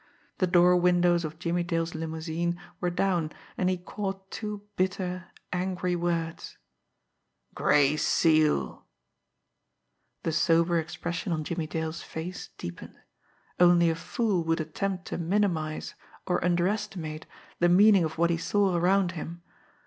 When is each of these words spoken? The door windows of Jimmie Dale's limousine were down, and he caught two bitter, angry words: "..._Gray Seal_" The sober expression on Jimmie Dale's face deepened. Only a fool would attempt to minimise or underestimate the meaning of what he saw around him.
The 0.39 0.47
door 0.47 0.75
windows 0.77 1.23
of 1.23 1.37
Jimmie 1.37 1.61
Dale's 1.61 1.93
limousine 1.93 2.59
were 2.79 2.89
down, 2.89 3.31
and 3.55 3.69
he 3.69 3.77
caught 3.77 4.31
two 4.31 4.63
bitter, 4.75 5.25
angry 5.53 5.95
words: 5.95 6.57
"..._Gray 7.55 7.93
Seal_" 7.93 8.81
The 10.23 10.31
sober 10.31 10.79
expression 10.79 11.31
on 11.31 11.43
Jimmie 11.43 11.67
Dale's 11.67 12.01
face 12.01 12.49
deepened. 12.57 12.97
Only 13.59 13.91
a 13.91 13.95
fool 13.95 14.43
would 14.45 14.59
attempt 14.59 15.05
to 15.09 15.19
minimise 15.19 15.93
or 16.25 16.43
underestimate 16.43 17.27
the 17.59 17.69
meaning 17.69 18.03
of 18.03 18.17
what 18.17 18.31
he 18.31 18.37
saw 18.37 18.75
around 18.75 19.11
him. 19.11 19.43